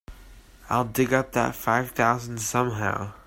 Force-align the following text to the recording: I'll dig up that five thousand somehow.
I'll 0.67 0.85
dig 0.85 1.13
up 1.13 1.31
that 1.33 1.53
five 1.53 1.91
thousand 1.91 2.39
somehow. 2.39 3.13